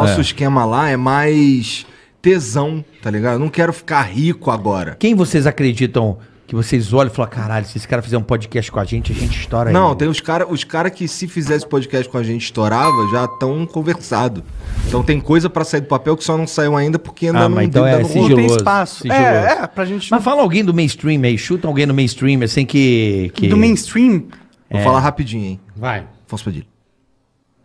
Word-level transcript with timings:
nosso 0.00 0.18
É. 0.18 0.20
esquema 0.20 0.64
lá 0.64 0.88
é 0.88 0.96
mais 0.96 1.86
tesão, 2.22 2.84
tá 3.02 3.10
ligado? 3.10 3.34
Eu 3.34 3.38
não 3.40 3.48
quero 3.48 3.72
ficar 3.72 4.02
rico 4.02 4.50
agora. 4.50 4.96
Quem 4.98 5.14
vocês 5.14 5.46
acreditam 5.46 6.18
que 6.46 6.54
vocês 6.54 6.94
olham 6.94 7.12
e 7.12 7.14
falam, 7.14 7.30
caralho, 7.30 7.66
se 7.66 7.76
esse 7.76 7.86
cara 7.86 8.00
fizer 8.00 8.16
um 8.16 8.22
podcast 8.22 8.72
com 8.72 8.80
a 8.80 8.84
gente, 8.84 9.12
a 9.12 9.14
gente 9.14 9.38
estoura 9.38 9.70
Não, 9.70 9.88
ele. 9.90 9.98
tem 9.98 10.08
os 10.08 10.18
caras 10.18 10.48
os 10.50 10.64
cara 10.64 10.88
que 10.88 11.06
se 11.06 11.28
fizesse 11.28 11.66
podcast 11.66 12.08
com 12.08 12.16
a 12.16 12.22
gente 12.22 12.42
estourava, 12.44 13.06
já 13.12 13.26
estão 13.26 13.66
conversado. 13.66 14.42
Então 14.86 15.02
tem 15.02 15.20
coisa 15.20 15.50
pra 15.50 15.62
sair 15.62 15.82
do 15.82 15.86
papel 15.88 16.16
que 16.16 16.24
só 16.24 16.38
não 16.38 16.46
saiu 16.46 16.74
ainda 16.74 16.98
porque 16.98 17.26
ainda 17.26 17.40
Ah, 17.40 17.48
não 17.50 17.56
mas 17.56 17.66
então 17.68 17.84
ainda 17.84 17.98
é 17.98 18.02
não 18.02 18.08
sigilo- 18.08 18.28
rolou. 18.28 18.36
Não 18.40 18.46
tem 18.46 18.48
Sigiloso, 18.48 18.60
espaço. 18.62 18.96
sigiloso. 19.02 19.22
É, 19.22 19.58
é, 19.62 19.66
pra 19.66 19.84
gente. 19.84 20.10
Mas 20.10 20.24
fala 20.24 20.40
alguém 20.40 20.64
do 20.64 20.72
mainstream 20.72 21.22
aí, 21.22 21.36
chuta 21.36 21.68
alguém 21.68 21.86
do 21.86 21.92
mainstream, 21.92 22.42
assim 22.42 22.64
que... 22.64 23.30
que... 23.34 23.48
Do 23.48 23.56
mainstream. 23.58 24.24
Vou 24.70 24.80
falar 24.82 25.00
rapidinho, 25.00 25.44
hein? 25.44 25.60
Vai. 25.76 26.06
Afonso 26.26 26.44
Padilha. 26.44 26.66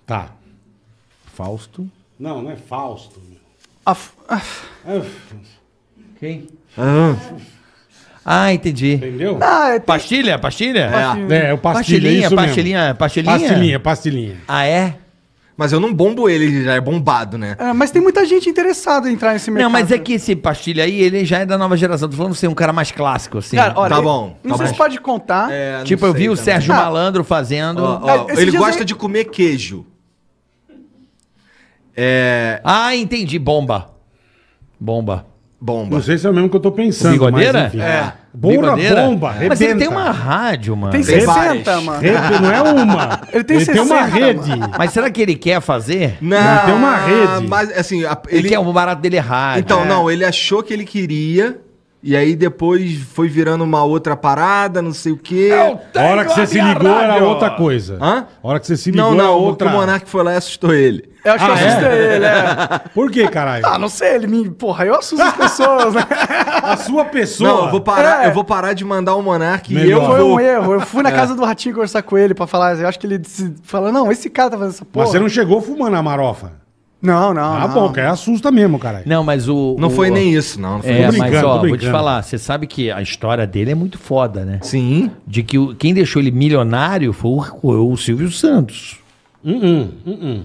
Tá. 0.06 0.28
Fausto. 1.34 1.90
Não, 2.20 2.42
não 2.42 2.52
é 2.52 2.56
Fausto. 2.56 3.20
meu. 3.28 3.38
a- 3.86 3.96
a- 4.30 4.42
É, 4.88 5.02
Quem? 6.20 6.48
Ah, 6.78 7.16
Ah, 8.26 8.54
entendi. 8.54 8.94
Entendeu? 8.94 9.38
Ah, 9.42 9.70
é, 9.72 9.80
tem- 9.80 9.82
Pastilha, 9.86 10.40
pastilha? 10.40 10.90
É, 11.30 11.50
é 11.50 11.54
o 11.54 11.58
pastilha, 11.58 11.60
Pastilhinha, 11.60 12.12
isso 12.12 12.22
mesmo. 12.22 12.36
pastilhinha, 12.38 12.96
pastilhinha. 12.96 13.40
Pastilhinha, 13.40 13.80
pastilhinha. 13.80 14.38
Ah, 14.48 14.66
é? 14.66 14.96
mas 15.58 15.72
eu 15.72 15.80
não 15.80 15.94
bombo 15.94 16.28
ele, 16.30 16.46
ele 16.46 16.64
já 16.64 16.74
é 16.74 16.82
bombado, 16.82 17.38
né? 17.38 17.56
é, 17.60 17.74
mas 17.74 17.92
tem 17.92 18.02
muita 18.02 18.26
gente 18.26 18.50
interessada 18.50 19.08
em 19.10 19.14
entrar 19.14 19.34
nesse 19.34 19.52
mercado. 19.52 19.66
Não, 19.66 19.70
mas 19.80 19.92
é 19.92 20.00
que 20.00 20.14
esse 20.14 20.36
pastilha 20.36 20.84
aí, 20.86 21.00
ele 21.02 21.26
já 21.26 21.40
é 21.40 21.46
da 21.46 21.58
nova 21.60 21.76
geração. 21.78 22.10
Tô 22.10 22.16
falando 22.18 22.34
ser 22.34 22.48
um 22.48 22.56
cara 22.56 22.72
mais 22.74 22.92
clássico, 22.92 23.38
assim. 23.40 23.56
Cara, 23.58 23.74
olha, 23.76 23.94
Tá 23.96 24.02
bom, 24.02 24.36
Não 24.44 24.52
tá 24.52 24.58
sei 24.58 24.66
bom. 24.68 24.72
se 24.72 24.78
pode 24.78 25.00
contar. 25.02 25.52
É, 25.52 25.84
tipo, 25.84 26.06
eu 26.06 26.12
sei 26.14 26.22
vi 26.22 26.30
o 26.30 26.32
também. 26.36 26.46
Sérgio 26.46 26.74
Ah. 26.74 26.78
Malandro 26.78 27.24
fazendo. 27.26 27.84
Ó, 27.84 28.00
ó, 28.02 28.10
É, 28.10 28.34
esses 28.34 28.40
ele 28.40 28.58
gosta 28.58 28.80
aí- 28.82 28.86
de 28.86 28.96
comer 28.96 29.26
queijo. 29.26 29.86
É. 31.96 32.60
Ah, 32.64 32.96
entendi. 32.96 33.38
Bomba. 33.40 33.90
Bomba. 34.80 35.26
Bomba. 35.62 35.96
Não 35.96 36.04
sei 36.04 36.18
se 36.18 36.28
é 36.28 36.30
o 36.30 36.34
mesmo 36.34 36.50
que 36.50 36.56
eu 36.58 36.60
tô 36.60 36.72
pensando. 36.72 37.12
Bigodeira? 37.14 37.54
mas 37.64 37.74
enfim. 37.74 37.82
É. 37.82 38.14
Porra, 38.42 38.54
Bigodeira? 38.58 39.02
bomba. 39.04 39.36
Mas 39.48 39.62
ele 39.62 39.76
tem 39.76 39.88
rebenta. 39.88 39.90
uma 39.92 40.12
rádio, 40.12 40.76
mano. 40.76 40.92
Tem 40.92 41.02
Tem 41.04 41.20
60, 41.22 41.34
várias. 41.34 41.84
mano. 41.84 42.02
Rede, 42.02 42.42
não 42.42 42.52
é 42.52 42.62
uma. 42.62 43.22
Ele 43.32 43.44
tem 43.46 43.58
ele 43.58 43.66
tem 43.66 43.82
uma 43.82 44.04
60, 44.06 44.10
rede. 44.10 44.52
Mas 44.78 44.92
será 44.92 45.10
que 45.10 45.22
ele 45.22 45.36
quer 45.36 45.62
fazer? 45.62 46.18
Não, 46.20 46.36
Ele 46.38 46.60
tem 46.66 46.74
uma 46.74 46.96
rede. 46.98 47.48
Mas 47.48 47.78
assim, 47.78 48.04
a- 48.04 48.18
Ele, 48.28 48.40
ele. 48.40 48.50
quer, 48.50 48.60
o 48.60 48.74
barato 48.74 49.02
dele 49.02 49.16
é 49.16 49.20
rádio. 49.20 49.62
Então, 49.62 49.84
É. 49.84 49.86
não, 49.86 50.12
ele 50.12 50.26
achou 50.26 50.62
que 50.62 50.74
ele 50.74 50.84
queria. 50.84 51.62
E 52.06 52.18
aí 52.18 52.36
depois 52.36 52.98
foi 53.14 53.30
virando 53.30 53.64
uma 53.64 53.86
outra 53.86 54.14
parada, 54.18 54.82
não 54.82 54.92
sei 54.92 55.14
o 55.14 55.18
quê. 55.18 55.52
A 55.96 56.02
hora 56.02 56.26
que 56.26 56.34
você 56.34 56.46
se 56.46 56.60
ligou 56.60 57.00
era 57.00 57.24
outra 57.24 57.52
coisa. 57.52 57.98
Hã? 58.02 58.28
A 58.44 58.48
hora 58.48 58.60
que 58.60 58.68
você 58.68 58.76
se 58.76 58.92
ligou 58.92 59.12
Não, 59.12 59.14
era 59.14 59.24
não, 59.24 59.40
outra. 59.40 59.70
o 59.70 59.72
Monark 59.72 60.10
foi 60.10 60.22
lá 60.22 60.34
e 60.34 60.36
assustou 60.36 60.74
ele. 60.74 61.10
Eu 61.24 61.32
acho 61.32 61.46
que 61.46 61.50
eu 61.52 61.56
Ah, 61.56 61.60
é? 61.62 61.68
assustei 61.68 61.98
ele, 62.16 62.26
é. 62.26 62.82
Por 62.94 63.10
que, 63.10 63.26
caralho? 63.30 63.66
Ah, 63.66 63.80
não 63.80 63.88
sei, 63.88 64.16
ele 64.16 64.28
me. 64.28 64.50
Porra, 64.50 64.86
eu 64.86 64.96
assusto 64.96 65.24
as 65.24 65.34
pessoas, 65.34 65.94
né? 65.94 66.06
A 66.62 66.76
sua 66.76 67.06
pessoa. 67.06 67.50
Não, 67.50 67.66
eu 67.68 67.72
vou 67.72 67.80
parar, 67.80 68.26
É. 68.26 68.28
eu 68.28 68.34
vou 68.34 68.44
parar 68.44 68.74
de 68.74 68.84
mandar 68.84 69.16
o 69.16 69.22
Monark 69.22 69.72
e 69.72 69.76
Melhor. 69.76 70.02
eu 70.02 70.06
Foi 70.10 70.20
vou. 70.20 70.36
um 70.36 70.40
erro. 70.42 70.74
Eu 70.74 70.82
fui 70.82 71.02
na 71.04 71.12
casa 71.14 71.34
do 71.34 71.46
Ratinho 71.46 71.74
conversar 71.74 72.02
com 72.04 72.18
ele 72.18 72.34
pra 72.34 72.46
falar. 72.46 72.78
Eu 72.78 72.88
acho 72.90 73.00
que 73.00 73.08
ele 73.08 73.18
disse, 73.18 73.54
falou: 73.64 73.94
não, 73.94 74.12
esse 74.12 74.30
cara 74.30 74.50
tá 74.50 74.58
fazendo 74.58 74.74
essa 74.74 74.84
porra. 74.86 75.06
Mas 75.06 75.12
você 75.14 75.20
não 75.20 75.30
chegou 75.30 75.62
fumando 75.62 75.96
a 75.96 76.04
marofa. 76.04 76.52
Não, 77.04 77.34
não. 77.34 77.44
Ah, 77.56 77.68
não. 77.68 77.74
bom, 77.74 77.92
que 77.92 78.00
aí 78.00 78.08
assusta 78.08 78.50
mesmo, 78.50 78.80
caralho. 78.80 79.04
Não, 79.06 79.24
mas 79.26 79.50
o. 79.50 79.76
Não 79.78 79.90
o- 79.90 79.92
foi 79.92 80.10
nem 80.10 80.34
isso, 80.34 80.60
não. 80.60 80.76
não 80.76 80.82
foi 80.82 80.92
É, 80.92 81.12
Tô 81.12 81.18
mas 81.18 81.44
ó, 81.44 81.60
tô 81.60 81.68
vou 81.68 81.78
te 81.78 81.86
falar, 81.92 82.24
você 82.24 82.38
sabe 82.38 82.66
que 82.66 82.90
a 82.90 83.02
história 83.02 83.46
dele 83.46 83.72
é 83.72 83.76
muito 83.76 83.98
foda, 83.98 84.46
né? 84.46 84.60
Sim. 84.62 85.12
De 85.28 85.44
que 85.44 85.58
o- 85.60 85.76
quem 85.76 85.94
deixou 85.94 86.22
ele 86.22 86.32
milionário 86.32 87.12
foi 87.12 87.32
o, 87.62 87.92
o 87.92 87.98
Silvio 87.98 88.32
Santos. 88.32 88.98
Hum, 89.44 89.90
hum, 90.08 90.18
hum. 90.22 90.42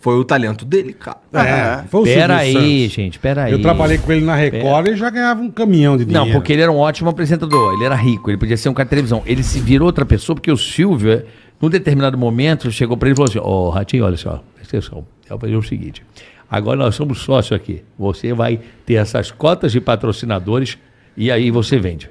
Foi 0.00 0.14
o 0.14 0.24
talento 0.24 0.64
dele, 0.64 0.94
cara. 0.94 1.18
É, 1.34 1.82
foi 1.90 2.00
o 2.00 2.04
Pera 2.04 2.38
Silvio 2.42 2.58
aí, 2.62 2.80
Santos. 2.80 2.92
gente, 2.94 3.18
pera 3.18 3.44
aí. 3.44 3.52
Eu 3.52 3.60
trabalhei 3.60 3.98
com 3.98 4.10
ele 4.10 4.24
na 4.24 4.34
Record 4.34 4.86
e 4.86 4.96
já 4.96 5.10
ganhava 5.10 5.42
um 5.42 5.50
caminhão 5.50 5.98
de 5.98 6.06
dinheiro. 6.06 6.24
Não, 6.26 6.32
porque 6.32 6.54
ele 6.54 6.62
era 6.62 6.72
um 6.72 6.78
ótimo 6.78 7.10
apresentador, 7.10 7.74
ele 7.74 7.84
era 7.84 7.94
rico, 7.94 8.30
ele 8.30 8.38
podia 8.38 8.56
ser 8.56 8.70
um 8.70 8.72
cara 8.72 8.86
de 8.86 8.90
televisão. 8.90 9.22
Ele 9.26 9.42
se 9.42 9.60
virou 9.60 9.84
outra 9.84 10.06
pessoa 10.06 10.34
porque 10.34 10.50
o 10.50 10.56
Silvio, 10.56 11.12
eh, 11.12 11.24
num 11.60 11.68
determinado 11.68 12.16
momento, 12.16 12.70
chegou 12.72 12.96
pra 12.96 13.08
ele 13.10 13.12
e 13.12 13.16
falou 13.16 13.28
assim: 13.28 13.38
Ô, 13.40 13.68
Ratinho, 13.68 14.06
olha 14.06 14.16
só, 14.16 14.42
presta 14.56 14.78
atenção, 14.78 15.04
eu 15.34 15.38
vou 15.38 15.48
fazer 15.48 15.56
o 15.56 15.62
seguinte. 15.62 16.02
Agora 16.50 16.76
nós 16.78 16.94
somos 16.94 17.18
sócios 17.20 17.52
aqui. 17.56 17.82
Você 17.98 18.32
vai 18.32 18.58
ter 18.84 18.94
essas 18.94 19.30
cotas 19.30 19.70
de 19.72 19.80
patrocinadores 19.80 20.76
e 21.16 21.30
aí 21.30 21.50
você 21.50 21.78
vende. 21.78 22.10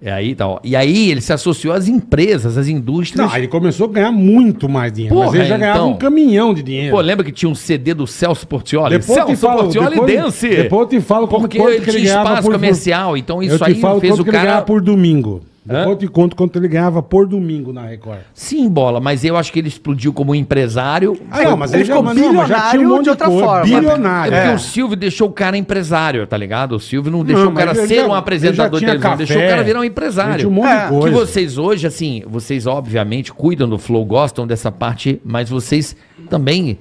É 0.00 0.12
aí 0.12 0.32
tal. 0.32 0.60
E 0.62 0.76
aí 0.76 1.10
ele 1.10 1.20
se 1.20 1.32
associou 1.32 1.74
às 1.74 1.88
empresas, 1.88 2.56
às 2.56 2.68
indústrias. 2.68 3.28
Não, 3.28 3.36
ele 3.36 3.48
começou 3.48 3.88
a 3.88 3.92
ganhar 3.92 4.12
muito 4.12 4.68
mais 4.68 4.92
dinheiro. 4.92 5.16
mas 5.16 5.24
Porra, 5.26 5.38
ele 5.38 5.46
já 5.46 5.58
ganhava 5.58 5.78
então. 5.80 5.90
um 5.90 5.96
caminhão 5.96 6.54
de 6.54 6.62
dinheiro. 6.62 6.94
Pô, 6.94 7.00
lembra 7.00 7.24
que 7.24 7.32
tinha 7.32 7.48
um 7.50 7.54
CD 7.54 7.94
do 7.94 8.06
Celso 8.06 8.46
Portioli? 8.46 8.96
Depois 8.96 9.18
Celso 9.18 9.36
falo, 9.38 9.62
Portioli 9.64 9.90
depois- 9.90 10.14
Dance. 10.14 10.48
depois 10.48 10.80
eu 10.82 10.86
te 10.88 11.00
falo 11.04 11.26
quanto- 11.26 11.40
Porque 11.42 11.58
quanto 11.58 11.72
ele 11.72 11.84
tinha 11.84 12.02
ganhava 12.04 12.28
espaço 12.28 12.42
por- 12.44 12.52
comercial, 12.52 13.16
então 13.16 13.42
isso 13.42 13.62
aí 13.64 13.74
fez 14.00 14.18
o 14.20 14.24
ganhava 14.24 14.46
cara... 14.46 14.62
por 14.62 14.80
domingo. 14.80 15.42
Depois 15.68 15.88
eu 15.90 15.96
te 15.96 16.08
conto 16.08 16.34
quanto 16.34 16.58
ele 16.58 16.66
ganhava 16.68 17.02
por 17.02 17.26
domingo 17.26 17.72
na 17.72 17.82
Record. 17.82 18.20
Sim, 18.34 18.68
bola, 18.68 19.00
mas 19.00 19.24
eu 19.24 19.36
acho 19.36 19.52
que 19.52 19.58
ele 19.58 19.68
explodiu 19.68 20.12
como 20.12 20.34
empresário. 20.34 21.16
Ah, 21.30 21.42
não, 21.44 21.56
mas 21.56 21.72
ele 21.72 21.82
ele, 21.82 21.88
já, 21.88 21.96
ficou 21.96 22.14
não, 22.14 22.32
mas 22.34 22.48
já 22.48 22.70
tinha 22.70 22.80
um 22.80 22.84
bilionário 22.84 22.88
monte 22.88 22.98
de 22.98 23.04
de 23.04 23.10
outra 23.10 23.26
coisa. 23.26 23.44
forma. 23.44 23.64
Bilionário. 23.64 24.34
É 24.34 24.36
porque 24.40 24.52
É. 24.52 24.54
o 24.54 24.58
Silvio 24.58 24.96
deixou 24.96 25.28
o 25.28 25.32
cara 25.32 25.56
empresário, 25.56 26.26
tá 26.26 26.36
ligado? 26.36 26.72
O 26.76 26.80
Silvio 26.80 27.12
não 27.12 27.24
deixou 27.24 27.44
Não, 27.46 27.52
o 27.52 27.54
cara 27.54 27.74
ser 27.74 27.96
já- 28.02 28.06
um 28.06 28.14
apresentador 28.14 28.80
já 28.80 28.86
de 28.86 28.86
televisão, 28.86 29.10
café, 29.10 29.24
deixou 29.24 29.42
o 29.44 29.48
cara 29.48 29.62
virar 29.62 29.80
um 29.80 29.84
empresário. 29.84 30.36
tinha 30.38 30.48
um 30.48 30.52
monte 30.52 30.68
de 30.68 30.82
Que 30.84 30.88
coisa. 30.88 31.16
vocês 31.16 31.58
hoje, 31.58 31.86
assim, 31.86 32.22
vocês 32.26 32.66
obviamente 32.66 33.32
cuidam 33.32 33.68
do 33.68 33.78
Flow, 33.78 34.04
gostam 34.04 34.46
dessa 34.46 34.72
parte, 34.72 35.20
mas 35.24 35.50
vocês 35.50 35.94
também 36.30 36.78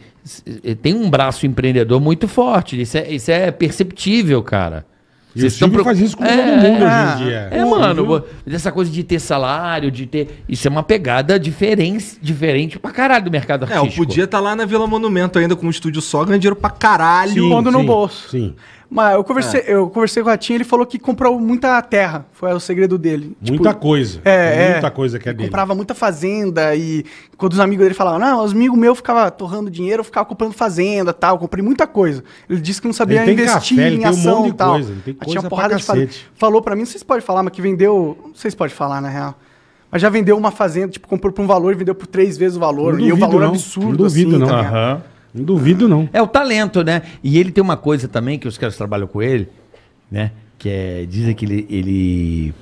eh, 0.64 0.76
têm 0.76 0.94
um 0.94 1.10
braço 1.10 1.46
empreendedor 1.46 2.00
muito 2.02 2.28
forte. 2.28 2.80
Isso 2.82 2.98
é, 2.98 3.10
isso 3.12 3.32
é 3.32 3.50
perceptível, 3.52 4.42
cara. 4.44 4.86
E 5.38 5.42
Vocês 5.42 5.54
tão 5.54 5.68
Silvio 5.68 5.76
pro- 5.76 5.84
faz 5.86 6.00
isso 6.00 6.18
com 6.18 6.26
É, 6.26 6.36
todo 6.36 6.46
mundo 6.64 6.84
é. 6.84 6.88
hoje 6.88 7.14
em 7.14 7.26
dia. 7.26 7.48
É, 7.52 7.64
mano, 7.64 8.24
dessa 8.46 8.72
coisa 8.72 8.90
de 8.90 9.04
ter 9.04 9.20
salário, 9.20 9.92
de 9.92 10.06
ter. 10.08 10.44
Isso 10.50 10.68
é 10.68 10.72
uma 10.72 10.82
pegada 10.84 11.40
diferente, 11.40 12.18
diferente 12.22 12.80
pra 12.80 12.92
caralho 12.92 13.26
do 13.26 13.32
mercado 13.32 13.66
É, 13.66 13.74
eu 13.74 13.82
artístico. 13.82 14.06
podia 14.06 14.24
estar 14.24 14.40
lá 14.40 14.56
na 14.56 14.66
Vila 14.66 14.88
Monumento 14.88 15.38
ainda 15.38 15.56
com 15.56 15.68
um 15.68 15.70
estúdio 15.70 16.02
só, 16.02 16.24
ganhando 16.26 16.42
dinheiro 16.42 16.56
pra 16.56 16.70
caralho. 16.72 17.34
Sim, 17.34 17.50
pondo 17.50 17.72
no 17.72 17.80
sim, 17.82 17.86
bolso. 17.86 18.30
Sim. 18.30 18.56
Mas 18.90 19.16
eu 19.16 19.24
conversei, 19.24 19.64
eu 19.68 19.90
conversei 19.90 20.24
com 20.24 20.30
o 20.30 20.32
Ratinho, 20.32 20.58
ele 20.58 20.64
falou 20.64 20.86
que 20.86 20.98
comprou 20.98 21.38
muita 21.40 21.82
terra. 21.82 22.26
Foi 22.32 22.54
o 22.54 22.60
segredo 22.60 22.98
dele. 22.98 23.36
Muita 23.46 23.70
Tipo, 23.72 23.82
coisa. 23.82 24.22
É, 24.24 24.52
Tem 24.52 24.60
é. 24.66 24.72
Muita 24.72 24.92
coisa 24.92 25.20
que 25.20 25.28
é 25.28 25.32
Ele 25.32 25.38
dele. 25.40 25.50
comprava 25.50 25.76
muita 25.76 25.94
fazenda 25.94 26.74
e 26.74 27.04
quando 27.38 27.52
os 27.54 27.60
amigos 27.60 27.84
dele 27.84 27.94
falavam, 27.94 28.18
não, 28.20 28.44
os 28.46 28.54
amigos 28.54 28.78
meus 28.80 28.98
ficavam 28.98 29.30
torrando 29.32 29.70
dinheiro, 29.70 30.00
eu 30.00 30.04
ficava 30.06 30.26
comprando 30.26 30.54
fazenda 30.54 31.12
tal, 31.12 31.38
comprei 31.38 31.62
muita 31.62 31.86
coisa. 31.86 32.24
Ele 32.50 32.62
disse 32.62 32.80
que 32.82 32.88
não 32.88 32.94
sabia 32.94 33.30
investir 33.30 33.76
café, 33.78 33.90
em 33.90 33.98
tem 33.98 34.06
um 34.06 34.10
ação 34.10 34.44
de 34.44 34.50
e 34.50 34.54
tal. 34.54 34.72
coisa, 34.76 34.94
ele 35.06 35.18
tinha 35.26 35.42
pra 35.42 35.50
porrada 35.50 35.76
de 35.76 35.84
fazenda. 35.84 36.12
Falou 36.36 36.62
pra 36.62 36.74
mim, 36.74 36.82
não 36.84 36.88
sei 36.88 37.00
se 37.00 37.06
pode 37.06 37.26
falar, 37.26 37.44
mas 37.44 37.52
que 37.52 37.62
vendeu, 37.62 38.18
não 38.26 38.36
sei 38.36 38.50
se 38.52 38.56
pode 38.56 38.74
falar 38.74 39.02
na 39.02 39.10
real. 39.10 39.36
Mas 39.92 40.02
já 40.02 40.10
vendeu 40.10 40.38
uma 40.38 40.52
fazenda, 40.52 40.90
tipo, 40.90 41.08
comprou 41.10 41.34
por 41.34 41.42
um 41.42 41.48
valor 41.48 41.74
e 41.74 41.76
vendeu 41.76 41.94
por 41.96 42.08
três 42.08 42.38
vezes 42.38 42.56
o 42.56 42.60
valor. 42.60 42.94
Não 42.94 43.00
e 43.02 43.12
o 43.12 43.18
valor 43.18 43.42
não. 43.42 43.50
absurdo, 43.50 43.90
Não 43.90 43.96
duvido, 43.98 44.30
assim, 44.32 44.40
não. 44.40 44.48
tá 44.48 44.58
ligado? 44.62 45.04
Não 45.34 45.44
duvido, 45.44 45.88
não. 45.88 46.10
É 46.14 46.22
o 46.22 46.28
talento, 46.28 46.84
né? 46.84 47.02
E 47.24 47.38
ele 47.38 47.52
tem 47.52 47.64
uma 47.64 47.78
coisa 47.78 48.08
também 48.08 48.40
que 48.40 48.48
os 48.48 48.58
caras 48.58 48.76
trabalham 48.76 49.08
com 49.08 49.22
ele, 49.22 49.48
né? 50.10 50.32
Que 50.58 50.70
é, 50.70 51.06
dizem 51.06 51.36
que 51.36 51.46
ele, 51.46 51.68
ele, 51.70 52.54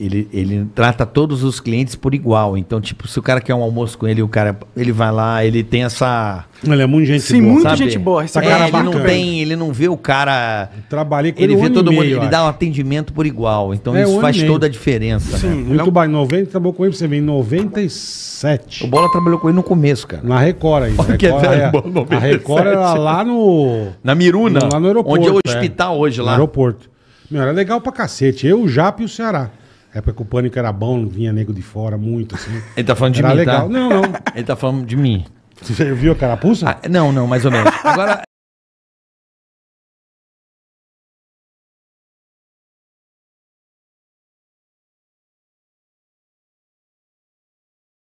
ele, 0.00 0.28
ele 0.32 0.66
trata 0.74 1.04
todos 1.04 1.42
os 1.42 1.58
clientes 1.60 1.94
por 1.96 2.14
igual. 2.14 2.56
Então, 2.56 2.80
tipo, 2.80 3.08
se 3.08 3.18
o 3.18 3.22
cara 3.22 3.40
quer 3.40 3.54
um 3.54 3.62
almoço 3.62 3.98
com 3.98 4.06
ele, 4.06 4.22
o 4.22 4.28
cara, 4.28 4.56
ele 4.76 4.92
vai 4.92 5.10
lá, 5.10 5.44
ele 5.44 5.62
tem 5.64 5.84
essa. 5.84 6.44
Ele 6.64 6.82
é 6.82 6.86
muito 6.86 7.06
gente 7.06 7.22
Sim, 7.22 7.40
boa. 7.40 7.52
muito 7.52 7.62
sabe? 7.64 7.76
gente 7.78 7.98
boa. 7.98 8.24
Esse 8.24 8.38
É, 8.38 8.42
cara 8.42 8.68
ele 8.68 8.82
não 8.82 9.02
tem, 9.04 9.40
ele 9.40 9.56
não 9.56 9.72
vê 9.72 9.88
o 9.88 9.96
cara. 9.96 10.70
Trabalhei 10.88 11.32
com 11.32 11.42
Ele 11.42 11.56
um 11.56 11.60
vê 11.60 11.70
todo 11.70 11.90
mundo, 11.92 12.04
ele 12.04 12.14
eu 12.14 12.28
dá 12.28 12.44
um 12.44 12.48
atendimento 12.48 13.12
por 13.12 13.26
igual. 13.26 13.74
Então 13.74 13.96
É, 13.96 14.02
isso 14.04 14.20
faz 14.20 14.42
toda 14.42 14.66
a 14.66 14.68
diferença. 14.68 15.46
né? 15.46 15.54
Muito 15.54 15.90
bem, 15.90 16.08
90, 16.08 16.50
trabalhou 16.50 16.72
com 16.72 16.84
ele, 16.84 16.94
você 16.94 17.06
vê, 17.06 17.16
em 17.18 17.20
97. 17.20 18.84
O 18.84 18.86
Bola 18.88 19.10
trabalhou 19.10 19.38
com 19.38 19.48
ele 19.48 19.56
no 19.56 19.62
começo, 19.62 20.06
cara. 20.06 20.22
Na 20.22 20.38
Record 20.38 20.84
aí. 20.84 20.94
Olha 20.96 21.16
que 21.16 21.26
Record, 21.26 21.44
é- 21.44 21.70
bom, 21.70 21.82
a 21.84 21.88
97. 21.90 22.32
Record 22.38 22.66
era 22.66 22.94
lá 22.94 23.24
no. 23.24 23.88
Na 24.02 24.14
Miruna, 24.14 24.60
Lá 24.72 24.78
no 24.80 24.86
aeroporto. 24.86 25.18
onde 25.20 25.28
é 25.28 25.32
o 25.32 25.40
é. 25.44 25.48
hospital 25.48 25.98
hoje 25.98 26.18
No 26.18 26.24
lá. 26.26 26.32
aeroporto. 26.32 26.88
Meu, 27.30 27.42
era 27.42 27.52
legal 27.52 27.80
pra 27.80 27.92
cacete. 27.92 28.46
Eu, 28.46 28.62
o 28.62 28.68
Jap 28.68 29.02
e 29.02 29.04
o 29.04 29.08
Ceará. 29.08 29.50
Época 29.94 30.12
que 30.14 30.22
o 30.22 30.24
pânico 30.24 30.58
era 30.58 30.70
bom, 30.72 31.06
vinha 31.06 31.32
nego 31.32 31.52
de 31.52 31.62
fora 31.62 31.96
muito, 31.96 32.34
assim. 32.34 32.60
Ele 32.76 32.86
tá 32.86 32.94
falando 32.94 33.14
de 33.14 33.20
Era 33.20 33.28
mim, 33.30 33.34
legal. 33.36 33.62
tá? 33.62 33.68
Não, 33.68 33.88
não. 33.88 34.02
Ele 34.34 34.44
tá 34.44 34.54
falando 34.56 34.84
de 34.86 34.96
mim. 34.96 35.24
Você 35.62 35.92
viu 35.94 36.12
a 36.12 36.14
carapuça? 36.14 36.68
Ah, 36.70 36.88
não, 36.88 37.10
não, 37.10 37.26
mais 37.26 37.44
ou 37.44 37.50
menos. 37.50 37.72
Agora, 37.84 38.22